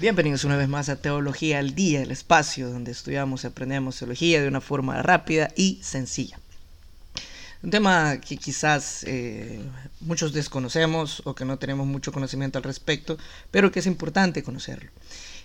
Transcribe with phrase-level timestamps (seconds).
[0.00, 4.40] Bienvenidos una vez más a Teología al Día, el espacio donde estudiamos y aprendemos teología
[4.40, 6.40] de una forma rápida y sencilla.
[7.62, 9.60] Un tema que quizás eh,
[10.00, 13.18] muchos desconocemos o que no tenemos mucho conocimiento al respecto,
[13.50, 14.90] pero que es importante conocerlo.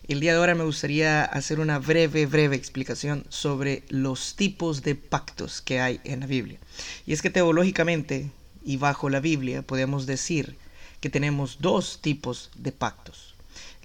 [0.07, 4.95] El día de ahora me gustaría hacer una breve, breve explicación sobre los tipos de
[4.95, 6.59] pactos que hay en la Biblia.
[7.05, 8.31] Y es que teológicamente
[8.63, 10.55] y bajo la Biblia podemos decir
[11.01, 13.34] que tenemos dos tipos de pactos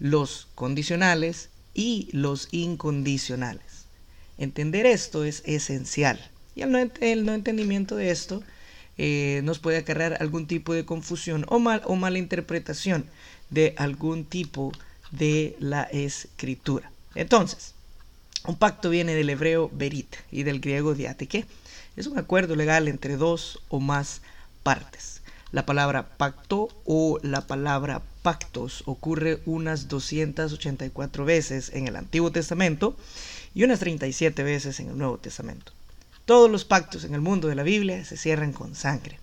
[0.01, 3.84] los condicionales y los incondicionales.
[4.38, 6.19] Entender esto es esencial
[6.55, 8.43] y el no, entendimiento de esto
[8.98, 13.07] eh, nos puede acarrear algún tipo de confusión o, mal, o mala interpretación
[13.51, 14.73] de algún tipo
[15.10, 16.91] de la escritura.
[17.15, 17.74] Entonces,
[18.46, 21.46] un pacto viene del hebreo berit y del griego diateke.
[21.96, 24.23] Es un acuerdo legal entre dos o más
[24.62, 25.20] partes.
[25.52, 32.96] La palabra pacto o la palabra pactos ocurre unas 284 veces en el Antiguo Testamento
[33.52, 35.73] y unas 37 veces en el Nuevo Testamento.
[36.24, 39.18] Todos los pactos en el mundo de la Biblia se cierran con sangre,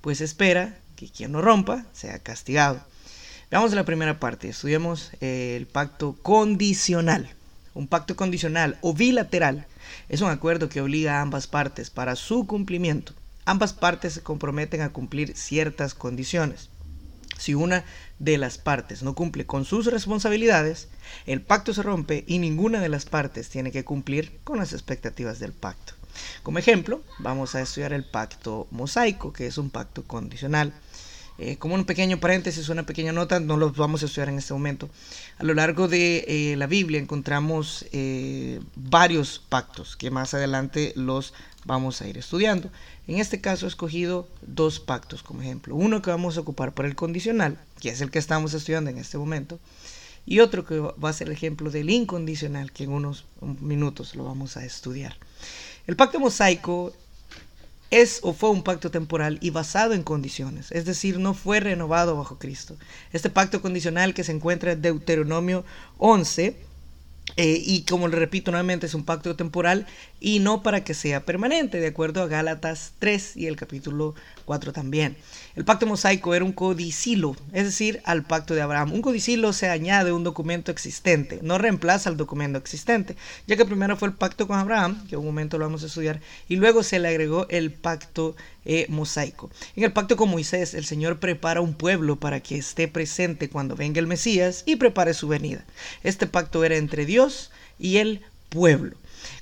[0.00, 2.80] pues espera que quien no rompa sea castigado.
[3.50, 7.28] Veamos la primera parte, estudiemos el pacto condicional.
[7.74, 9.66] Un pacto condicional o bilateral
[10.08, 13.14] es un acuerdo que obliga a ambas partes para su cumplimiento
[13.44, 16.70] ambas partes se comprometen a cumplir ciertas condiciones.
[17.38, 17.84] Si una
[18.18, 20.88] de las partes no cumple con sus responsabilidades,
[21.26, 25.40] el pacto se rompe y ninguna de las partes tiene que cumplir con las expectativas
[25.40, 25.94] del pacto.
[26.42, 30.72] Como ejemplo, vamos a estudiar el pacto mosaico, que es un pacto condicional.
[31.38, 34.52] Eh, como un pequeño paréntesis, una pequeña nota, no los vamos a estudiar en este
[34.52, 34.88] momento.
[35.38, 41.32] A lo largo de eh, la Biblia encontramos eh, varios pactos que más adelante los
[41.64, 42.70] vamos a ir estudiando.
[43.08, 45.74] En este caso he escogido dos pactos como ejemplo.
[45.74, 48.98] Uno que vamos a ocupar para el condicional, que es el que estamos estudiando en
[48.98, 49.58] este momento,
[50.24, 54.24] y otro que va a ser el ejemplo del incondicional, que en unos minutos lo
[54.24, 55.16] vamos a estudiar.
[55.86, 56.92] El pacto mosaico
[57.92, 62.16] es o fue un pacto temporal y basado en condiciones, es decir, no fue renovado
[62.16, 62.76] bajo Cristo.
[63.12, 65.64] Este pacto condicional que se encuentra en Deuteronomio
[65.98, 66.56] 11
[67.36, 69.86] eh, y como le repito nuevamente, es un pacto temporal
[70.20, 74.72] y no para que sea permanente, de acuerdo a Gálatas 3 y el capítulo 4
[74.72, 75.16] también.
[75.56, 78.92] El pacto mosaico era un codicilo, es decir, al pacto de Abraham.
[78.92, 83.16] Un codicilo se añade un documento existente, no reemplaza al documento existente,
[83.46, 85.86] ya que primero fue el pacto con Abraham, que en un momento lo vamos a
[85.86, 89.50] estudiar, y luego se le agregó el pacto eh, mosaico.
[89.74, 93.74] En el pacto con Moisés, el Señor prepara un pueblo para que esté presente cuando
[93.74, 95.64] venga el Mesías y prepare su venida.
[96.04, 97.11] Este pacto era entre Dios
[97.78, 98.96] y el pueblo.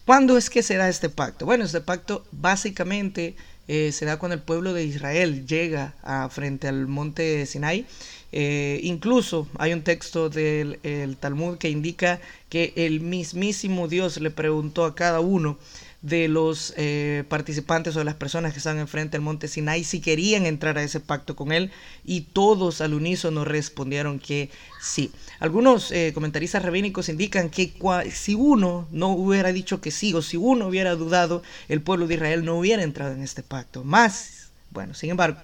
[0.05, 1.47] ¿Cuándo es que se da este pacto?
[1.47, 3.37] Bueno, este pacto básicamente
[3.69, 7.87] eh, se da cuando el pueblo de Israel llega a, frente al monte Sinai.
[8.33, 10.79] Eh, incluso hay un texto del
[11.19, 15.59] Talmud que indica que el mismísimo Dios le preguntó a cada uno
[16.03, 20.01] de los eh, participantes o de las personas que están enfrente del monte Sinai si
[20.01, 21.71] querían entrar a ese pacto con él
[22.05, 24.51] y todos al unísono respondieron que
[24.81, 25.13] sí.
[25.41, 27.75] Algunos eh, comentaristas rabínicos indican que
[28.13, 32.15] si uno no hubiera dicho que sí o si uno hubiera dudado, el pueblo de
[32.15, 33.85] Israel no hubiera entrado en este pacto.
[33.85, 35.39] Más, bueno, sin embargo,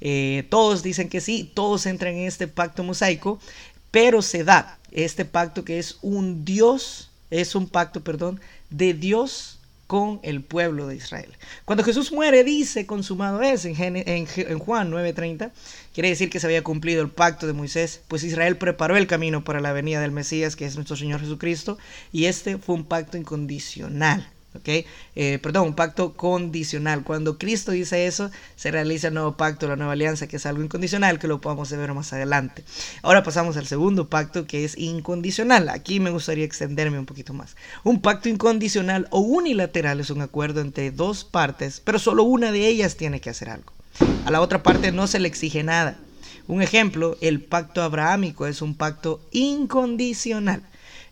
[0.00, 3.40] eh, todos dicen que sí, todos entran en este pacto mosaico,
[3.90, 9.57] pero se da este pacto que es un Dios, es un pacto, perdón, de Dios
[9.88, 11.34] con el pueblo de Israel.
[11.64, 14.26] Cuando Jesús muere, dice, consumado es, en,
[14.58, 15.50] Juan 9:30,
[15.94, 19.42] quiere decir que se había cumplido el pacto de Moisés, pues Israel preparó el camino
[19.42, 21.78] para la venida del Mesías, que es nuestro Señor Jesucristo,
[22.12, 24.28] y este fue un pacto incondicional.
[25.14, 27.04] Eh, perdón, un pacto condicional.
[27.04, 30.62] Cuando Cristo dice eso, se realiza el nuevo pacto, la nueva alianza, que es algo
[30.62, 32.64] incondicional, que lo podemos ver más adelante.
[33.02, 35.68] Ahora pasamos al segundo pacto, que es incondicional.
[35.68, 37.56] Aquí me gustaría extenderme un poquito más.
[37.84, 42.66] Un pacto incondicional o unilateral es un acuerdo entre dos partes, pero solo una de
[42.66, 43.72] ellas tiene que hacer algo.
[44.24, 45.96] A la otra parte no se le exige nada.
[46.46, 50.62] Un ejemplo, el pacto abrahámico es un pacto incondicional.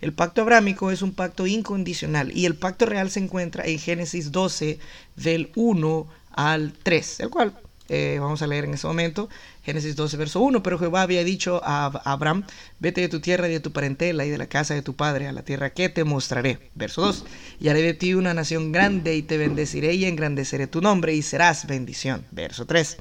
[0.00, 4.32] El pacto abrámico es un pacto incondicional y el pacto real se encuentra en Génesis
[4.32, 4.78] 12
[5.16, 7.54] del 1 al 3, el cual
[7.88, 9.28] eh, vamos a leer en ese momento.
[9.66, 12.44] Génesis 12, verso 1, pero Jehová había dicho a Abraham,
[12.78, 15.26] vete de tu tierra y de tu parentela y de la casa de tu padre
[15.26, 16.70] a la tierra que te mostraré.
[16.76, 17.24] Verso 2,
[17.58, 21.22] y haré de ti una nación grande y te bendeciré y engrandeceré tu nombre y
[21.22, 22.24] serás bendición.
[22.30, 22.96] Verso 3,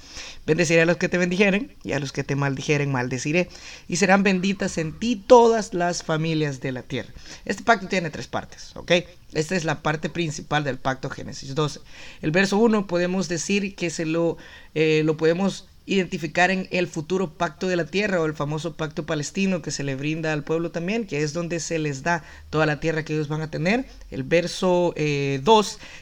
[0.47, 3.47] bendeciré a los que te bendijeren y a los que te maldijeren maldeciré
[3.87, 7.13] y serán benditas en ti todas las familias de la tierra.
[7.45, 8.91] Este pacto tiene tres partes, ¿ok?
[9.33, 11.81] Esta es la parte principal del pacto Génesis 12.
[12.23, 14.37] El verso 1 podemos decir que se lo,
[14.73, 19.05] eh, lo podemos identificar en el futuro pacto de la tierra o el famoso pacto
[19.05, 22.65] palestino que se le brinda al pueblo también, que es donde se les da toda
[22.65, 23.85] la tierra que ellos van a tener.
[24.09, 25.41] El verso 2, eh,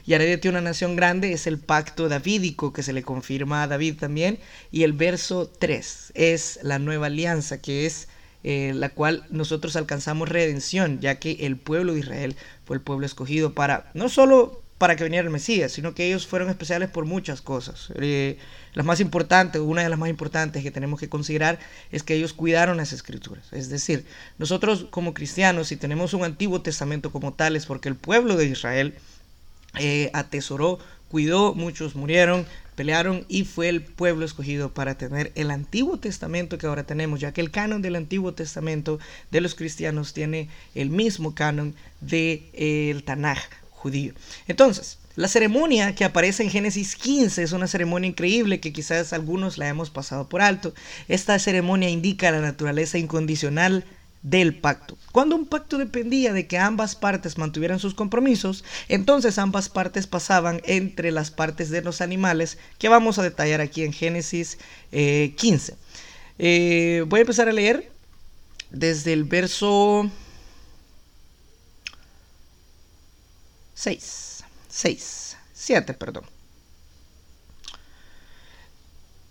[0.06, 3.64] y haré de ti una nación grande, es el pacto davídico que se le confirma
[3.64, 4.40] a David también.
[4.72, 8.08] Y el verso 3 es la nueva alianza, que es
[8.46, 12.36] eh, la cual nosotros alcanzamos redención, ya que el pueblo de Israel
[12.66, 16.28] fue el pueblo escogido para no solo para que viniera el Mesías, sino que ellos
[16.28, 17.92] fueron especiales por muchas cosas.
[17.96, 18.38] Eh,
[18.74, 21.60] las más importantes, una de las más importantes que tenemos que considerar
[21.92, 23.46] es que ellos cuidaron las escrituras.
[23.54, 24.06] Es decir,
[24.38, 28.46] nosotros como cristianos, si tenemos un Antiguo Testamento como tal, es porque el pueblo de
[28.46, 28.96] Israel
[29.80, 32.46] eh, atesoró, cuidó, muchos murieron,
[32.76, 37.32] pelearon y fue el pueblo escogido para tener el Antiguo Testamento que ahora tenemos, ya
[37.32, 39.00] que el canon del Antiguo Testamento
[39.32, 43.40] de los cristianos tiene el mismo canon del de, eh, Tanaj
[43.84, 44.14] judío.
[44.48, 49.58] Entonces, la ceremonia que aparece en Génesis 15 es una ceremonia increíble que quizás algunos
[49.58, 50.74] la hemos pasado por alto.
[51.10, 53.84] Esta ceremonia indica la naturaleza incondicional
[54.22, 54.98] del pacto.
[55.12, 60.62] Cuando un pacto dependía de que ambas partes mantuvieran sus compromisos, entonces ambas partes pasaban
[60.64, 64.58] entre las partes de los animales que vamos a detallar aquí en Génesis
[64.92, 65.74] 15.
[65.74, 65.76] Eh,
[66.40, 67.92] eh, voy a empezar a leer
[68.72, 70.10] desde el verso
[73.84, 74.46] 6.
[74.70, 75.38] 6.
[75.54, 76.24] 7, perdón.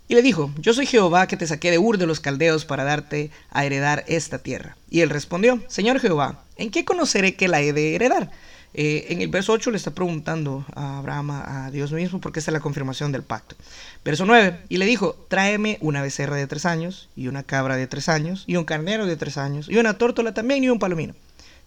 [0.08, 2.84] Y le dijo, yo soy Jehová que te saqué de Ur de los Caldeos para
[2.84, 4.76] darte a heredar esta tierra.
[4.90, 8.31] Y él respondió, Señor Jehová, ¿en qué conoceré que la he de heredar?
[8.75, 12.50] Eh, en el verso 8 le está preguntando a Abraham, a Dios mismo, porque esta
[12.50, 13.56] es la confirmación del pacto.
[14.04, 17.87] Verso 9, y le dijo, tráeme una becerra de tres años, y una cabra de
[17.87, 21.14] tres años, y un carnero de tres años, y una tórtola también, y un palomino.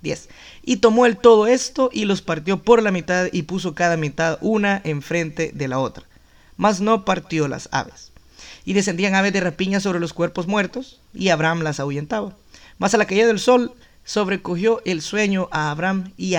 [0.05, 0.29] 10.
[0.63, 4.37] Y tomó él todo esto y los partió por la mitad y puso cada mitad
[4.39, 6.05] una enfrente de la otra.
[6.55, 8.13] Mas no partió las aves.
[8.63, 12.35] Y descendían aves de rapiña sobre los cuerpos muertos, y Abraham las ahuyentaba.
[12.77, 13.73] Mas a la caída del sol
[14.05, 16.35] sobrecogió el sueño a Abraham, y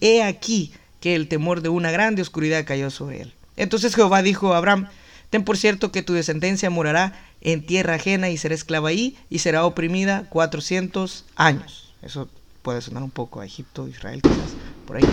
[0.00, 3.34] he aquí que el temor de una grande oscuridad cayó sobre él.
[3.56, 4.88] Entonces Jehová dijo a Abraham,
[5.30, 9.40] ten por cierto que tu descendencia morará en tierra ajena y será esclava ahí, y
[9.40, 11.92] será oprimida cuatrocientos años.
[12.02, 12.28] Eso
[12.64, 14.56] puede sonar un poco a Egipto, Israel, quizás,
[14.86, 15.04] por ahí.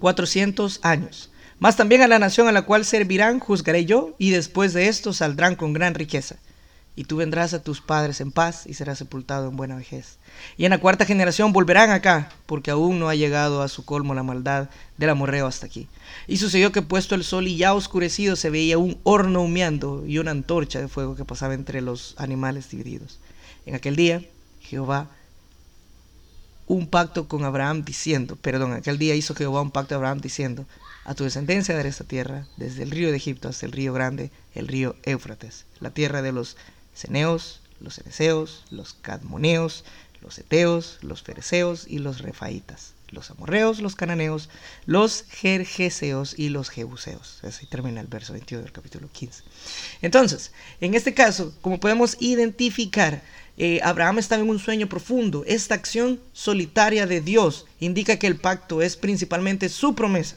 [0.00, 1.30] 400 años.
[1.60, 5.12] Más también a la nación a la cual servirán juzgaré yo, y después de esto
[5.12, 6.36] saldrán con gran riqueza.
[6.96, 10.18] Y tú vendrás a tus padres en paz y serás sepultado en buena vejez.
[10.56, 14.12] Y en la cuarta generación volverán acá, porque aún no ha llegado a su colmo
[14.12, 14.68] la maldad
[14.98, 15.88] del amorreo hasta aquí.
[16.26, 20.18] Y sucedió que puesto el sol y ya oscurecido se veía un horno humeando y
[20.18, 23.20] una antorcha de fuego que pasaba entre los animales divididos.
[23.64, 24.22] En aquel día
[24.60, 25.08] Jehová
[26.72, 30.64] un pacto con Abraham diciendo, perdón, aquel día hizo Jehová un pacto a Abraham diciendo,
[31.04, 34.30] a tu descendencia daré esta tierra, desde el río de Egipto hasta el río grande,
[34.54, 36.56] el río Éufrates, la tierra de los
[36.94, 39.84] ceneos, los cereseos, los cadmoneos,
[40.22, 44.48] los eteos, los fereceos y los refaitas, los amorreos, los cananeos,
[44.86, 47.40] los jerjeseos y los jebuseos.
[47.42, 49.42] Así termina el verso 21 del capítulo 15.
[50.00, 53.22] Entonces, en este caso, como podemos identificar,
[53.58, 55.44] eh, Abraham estaba en un sueño profundo.
[55.46, 60.36] Esta acción solitaria de Dios indica que el pacto es principalmente su promesa.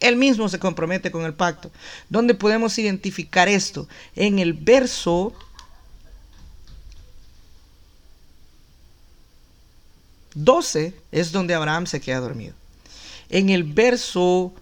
[0.00, 1.70] Él mismo se compromete con el pacto.
[2.08, 3.88] ¿Dónde podemos identificar esto?
[4.14, 5.32] En el verso
[10.34, 12.54] 12 es donde Abraham se queda dormido.
[13.30, 14.52] En el verso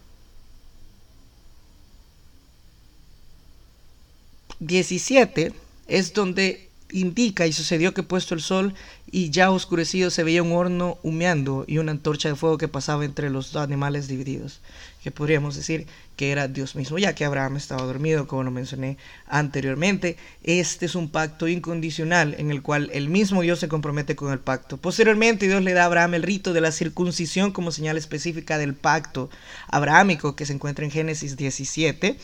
[4.60, 5.52] 17
[5.88, 6.63] es donde
[6.94, 8.72] indica y sucedió que puesto el sol
[9.10, 13.04] y ya oscurecido se veía un horno humeando y una antorcha de fuego que pasaba
[13.04, 14.60] entre los dos animales divididos,
[15.02, 15.86] que podríamos decir
[16.16, 18.96] que era Dios mismo, ya que Abraham estaba dormido, como lo mencioné
[19.26, 20.16] anteriormente.
[20.44, 24.38] Este es un pacto incondicional en el cual el mismo Dios se compromete con el
[24.38, 24.76] pacto.
[24.76, 28.74] Posteriormente Dios le da a Abraham el rito de la circuncisión como señal específica del
[28.74, 29.30] pacto
[29.66, 32.16] abrahámico que se encuentra en Génesis 17.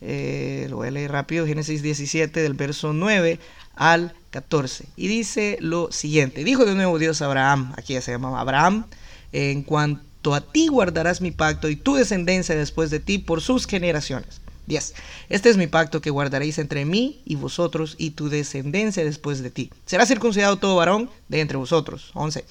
[0.00, 3.38] Eh, lo voy a leer rápido, Génesis 17 del verso 9
[3.74, 4.84] al 14.
[4.96, 8.86] Y dice lo siguiente, dijo de nuevo Dios a Abraham, aquí ya se llamaba Abraham,
[9.32, 13.66] en cuanto a ti guardarás mi pacto y tu descendencia después de ti por sus
[13.66, 14.40] generaciones.
[14.66, 14.94] 10.
[15.28, 19.50] Este es mi pacto que guardaréis entre mí y vosotros y tu descendencia después de
[19.50, 19.70] ti.
[19.86, 22.10] Será circuncidado todo varón de entre vosotros.
[22.14, 22.44] 11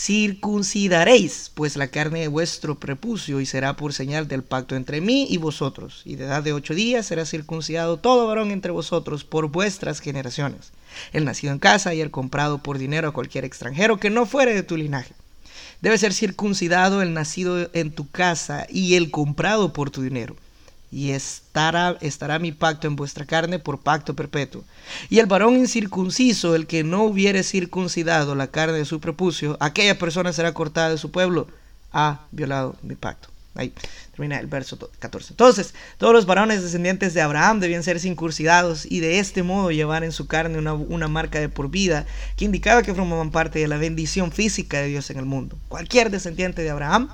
[0.00, 5.26] circuncidaréis pues la carne de vuestro prepucio y será por señal del pacto entre mí
[5.28, 6.00] y vosotros.
[6.06, 10.72] Y de edad de ocho días será circuncidado todo varón entre vosotros por vuestras generaciones.
[11.12, 14.54] El nacido en casa y el comprado por dinero a cualquier extranjero que no fuere
[14.54, 15.12] de tu linaje.
[15.82, 20.34] Debe ser circuncidado el nacido en tu casa y el comprado por tu dinero.
[20.92, 24.64] Y estará, estará mi pacto en vuestra carne por pacto perpetuo.
[25.08, 29.98] Y el varón incircunciso, el que no hubiere circuncidado la carne de su prepucio, aquella
[29.98, 31.46] persona será cortada de su pueblo,
[31.92, 33.28] ha violado mi pacto.
[33.56, 33.72] Ahí
[34.12, 35.32] termina el verso 14.
[35.32, 40.04] Entonces, todos los varones descendientes de Abraham debían ser circuncidados y de este modo llevar
[40.04, 42.06] en su carne una, una, marca de por vida
[42.36, 45.58] que indicaba que formaban parte de la bendición física de Dios en el mundo.
[45.68, 47.10] Cualquier descendiente de Abraham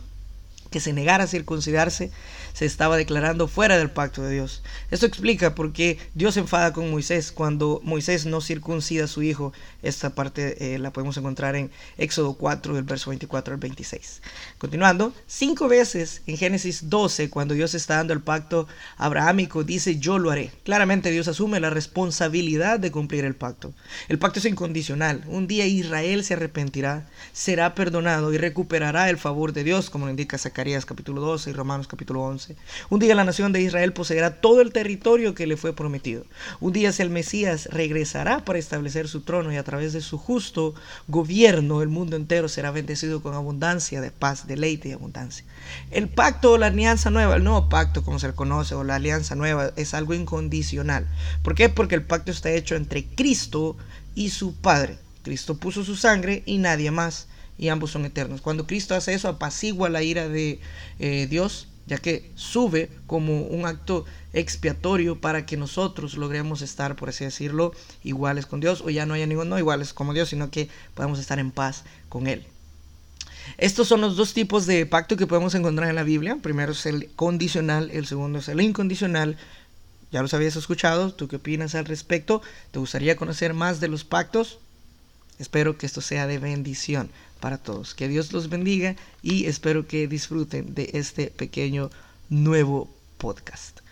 [0.70, 2.10] que se negara a circuncidarse
[2.56, 4.62] se estaba declarando fuera del pacto de Dios.
[4.90, 9.22] Esto explica por qué Dios se enfada con Moisés cuando Moisés no circuncida a su
[9.22, 9.52] hijo.
[9.82, 14.22] Esta parte eh, la podemos encontrar en Éxodo 4, del verso 24 al 26.
[14.56, 20.18] Continuando, cinco veces en Génesis 12, cuando Dios está dando el pacto abrahámico, dice yo
[20.18, 20.50] lo haré.
[20.64, 23.74] Claramente Dios asume la responsabilidad de cumplir el pacto.
[24.08, 25.24] El pacto es incondicional.
[25.26, 30.10] Un día Israel se arrepentirá, será perdonado y recuperará el favor de Dios, como lo
[30.10, 32.45] indica Zacarías capítulo 12 y Romanos capítulo 11.
[32.90, 36.24] Un día la nación de Israel poseerá todo el territorio que le fue prometido.
[36.60, 40.74] Un día el Mesías regresará para establecer su trono y a través de su justo
[41.08, 45.44] gobierno el mundo entero será bendecido con abundancia de paz, deleite y abundancia.
[45.90, 48.96] El pacto o la alianza nueva, el nuevo pacto como se le conoce o la
[48.96, 51.06] alianza nueva es algo incondicional.
[51.42, 51.68] ¿Por qué?
[51.68, 53.76] Porque el pacto está hecho entre Cristo
[54.14, 54.98] y su Padre.
[55.22, 57.26] Cristo puso su sangre y nadie más
[57.58, 58.40] y ambos son eternos.
[58.40, 60.60] Cuando Cristo hace eso, apacigua la ira de
[60.98, 67.08] eh, Dios ya que sube como un acto expiatorio para que nosotros logremos estar, por
[67.08, 70.68] así decirlo, iguales con Dios, o ya no haya ninguno iguales como Dios, sino que
[70.94, 72.44] podamos estar en paz con Él.
[73.58, 76.38] Estos son los dos tipos de pacto que podemos encontrar en la Biblia.
[76.42, 79.36] Primero es el condicional, el segundo es el incondicional.
[80.10, 82.42] Ya los habías escuchado, ¿tú qué opinas al respecto?
[82.72, 84.58] ¿Te gustaría conocer más de los pactos?
[85.38, 87.94] Espero que esto sea de bendición para todos.
[87.94, 91.90] Que Dios los bendiga y espero que disfruten de este pequeño
[92.28, 93.85] nuevo podcast.